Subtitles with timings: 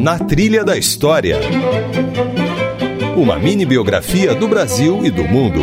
[0.00, 1.38] Na Trilha da História.
[3.18, 5.60] Uma mini biografia do Brasil e do mundo.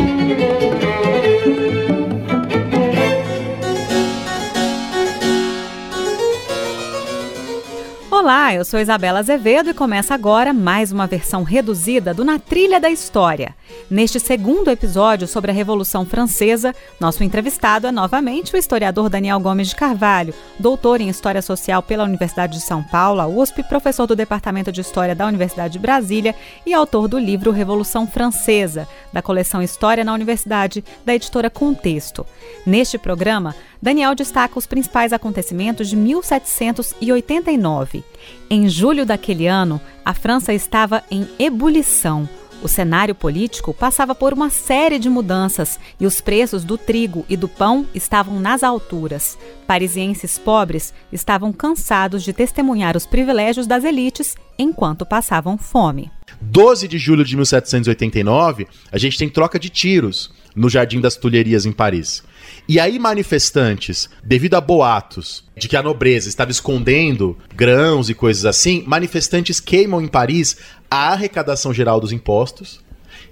[8.48, 12.80] Olá, eu sou Isabela Azevedo e começa agora mais uma versão reduzida do Na Trilha
[12.80, 13.54] da História.
[13.90, 19.68] Neste segundo episódio sobre a Revolução Francesa, nosso entrevistado é novamente o historiador Daniel Gomes
[19.68, 24.72] de Carvalho, doutor em História Social pela Universidade de São Paulo, USP, professor do Departamento
[24.72, 30.02] de História da Universidade de Brasília e autor do livro Revolução Francesa, da coleção História
[30.02, 32.24] na Universidade, da editora Contexto.
[32.64, 38.04] Neste programa, Daniel destaca os principais acontecimentos de 1789.
[38.50, 42.28] Em julho daquele ano, a França estava em ebulição.
[42.60, 47.36] O cenário político passava por uma série de mudanças e os preços do trigo e
[47.36, 49.38] do pão estavam nas alturas.
[49.64, 56.10] Parisienses pobres estavam cansados de testemunhar os privilégios das elites enquanto passavam fome.
[56.40, 61.64] 12 de julho de 1789, a gente tem troca de tiros no Jardim das Tulherias
[61.64, 62.22] em Paris.
[62.68, 68.44] E aí, manifestantes, devido a boatos de que a nobreza estava escondendo grãos e coisas
[68.44, 70.56] assim, manifestantes queimam em Paris
[70.90, 72.80] a arrecadação geral dos impostos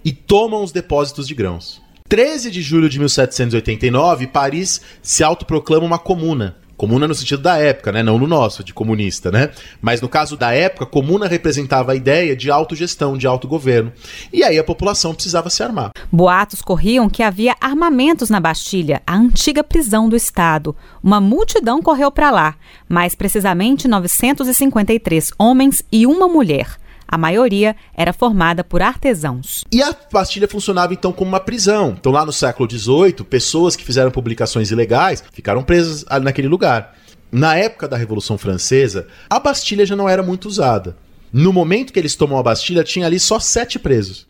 [0.04, 1.82] e tomam os depósitos de grãos.
[2.08, 6.56] 13 de julho de 1789, Paris se autoproclama uma comuna.
[6.76, 8.02] Comuna no sentido da época, né?
[8.02, 9.50] Não no nosso, de comunista, né?
[9.80, 13.92] Mas no caso da época, comuna representava a ideia de autogestão, de autogoverno.
[14.32, 15.92] E aí a população precisava se armar.
[16.12, 20.76] Boatos corriam que havia armamentos na Bastilha, a antiga prisão do Estado.
[21.02, 22.54] Uma multidão correu para lá,
[22.88, 26.76] mais precisamente 953 homens e uma mulher.
[27.08, 29.64] A maioria era formada por artesãos.
[29.70, 31.96] E a Bastilha funcionava então como uma prisão.
[31.98, 36.94] Então, lá no século XVIII, pessoas que fizeram publicações ilegais ficaram presas naquele lugar.
[37.30, 40.96] Na época da Revolução Francesa, a Bastilha já não era muito usada.
[41.32, 44.26] No momento que eles tomam a Bastilha, tinha ali só sete presos.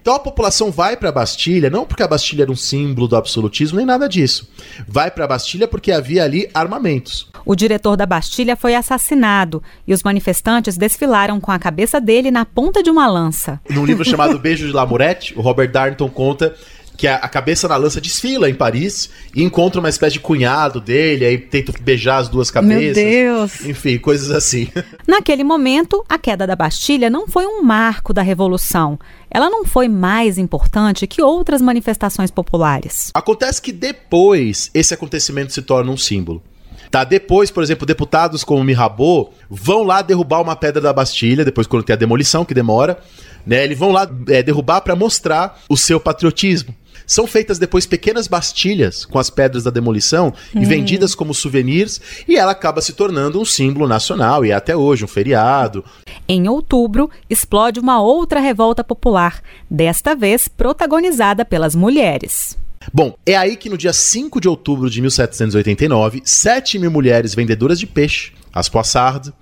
[0.00, 3.16] Então a população vai para a Bastilha, não porque a Bastilha era um símbolo do
[3.16, 4.48] absolutismo, nem nada disso.
[4.88, 7.28] Vai para a Bastilha porque havia ali armamentos.
[7.44, 12.44] O diretor da Bastilha foi assassinado e os manifestantes desfilaram com a cabeça dele na
[12.44, 13.60] ponta de uma lança.
[13.68, 16.54] Num livro chamado Beijo de Lamourette, o Robert Darnton conta
[17.00, 21.24] que a, cabeça na lança desfila em Paris e encontra uma espécie de cunhado dele,
[21.24, 22.78] aí tenta beijar as duas cabeças.
[22.78, 23.64] Meu Deus!
[23.64, 24.68] Enfim, coisas assim.
[25.08, 28.98] Naquele momento, a queda da Bastilha não foi um marco da Revolução.
[29.30, 33.10] Ela não foi mais importante que outras manifestações populares.
[33.14, 36.42] Acontece que depois esse acontecimento se torna um símbolo.
[36.90, 37.02] Tá?
[37.02, 41.82] Depois, por exemplo, deputados como Mirabeau vão lá derrubar uma pedra da Bastilha, depois quando
[41.82, 42.98] tem a demolição, que demora,
[43.46, 43.64] né?
[43.64, 46.74] Eles vão lá é, derrubar para mostrar o seu patriotismo.
[47.10, 50.62] São feitas depois pequenas bastilhas com as pedras da demolição hum.
[50.62, 54.76] e vendidas como souvenirs, e ela acaba se tornando um símbolo nacional e é até
[54.76, 55.84] hoje um feriado.
[56.28, 62.56] Em outubro, explode uma outra revolta popular, desta vez protagonizada pelas mulheres.
[62.94, 67.80] Bom, é aí que no dia 5 de outubro de 1789, 7 mil mulheres vendedoras
[67.80, 69.32] de peixe, as poissardes,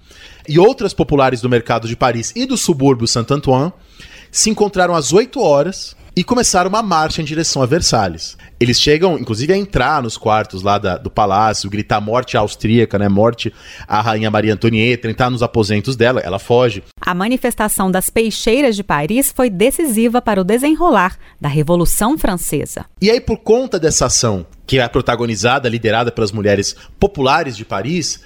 [0.48, 3.74] e outras populares do mercado de Paris e do subúrbio Saint-Antoine
[4.30, 8.36] se encontraram às 8 horas e começaram uma marcha em direção a Versalhes.
[8.58, 13.08] Eles chegam, inclusive, a entrar nos quartos lá da, do palácio, gritar morte austríaca, né?
[13.08, 13.54] Morte
[13.86, 16.82] à rainha Maria Antonieta, entrar nos aposentos dela, ela foge.
[17.00, 22.86] A manifestação das peixeiras de Paris foi decisiva para o desenrolar da Revolução Francesa.
[23.00, 28.20] E aí, por conta dessa ação, que é protagonizada, liderada pelas mulheres populares de Paris,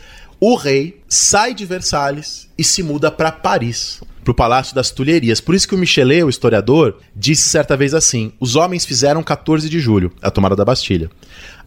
[0.45, 5.41] o rei sai de Versalhes e se muda para Paris para o Palácio das Tulherias.
[5.41, 9.71] Por isso que o Michelet, o historiador, disse certa vez assim: os homens fizeram 14
[9.71, 11.09] de julho, a tomada da Bastilha.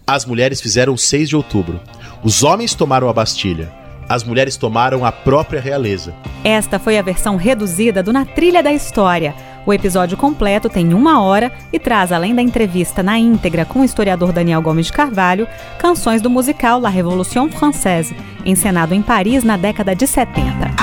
[0.05, 1.79] As mulheres fizeram 6 de outubro.
[2.21, 3.71] Os homens tomaram a Bastilha.
[4.09, 6.13] As mulheres tomaram a própria realeza.
[6.43, 9.33] Esta foi a versão reduzida do Na Trilha da História.
[9.65, 13.83] O episódio completo tem uma hora e traz, além da entrevista na íntegra com o
[13.83, 15.47] historiador Daniel Gomes de Carvalho,
[15.79, 18.15] canções do musical La Révolution Française,
[18.45, 20.75] encenado em Paris na década de 70.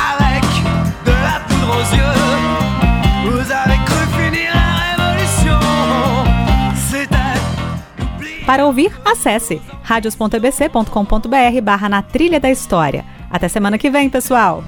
[8.45, 13.05] Para ouvir, acesse radios.ebc.com.br barra na trilha da história.
[13.31, 14.63] Até semana que vem, pessoal!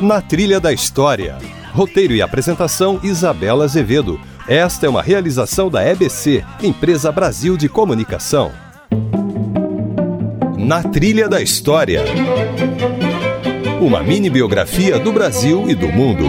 [0.00, 1.36] Na Trilha da História.
[1.74, 4.20] Roteiro e apresentação Isabela Azevedo.
[4.46, 8.52] Esta é uma realização da EBC, Empresa Brasil de Comunicação.
[10.56, 12.04] Na Trilha da História.
[13.80, 16.24] Uma mini biografia do Brasil e do mundo.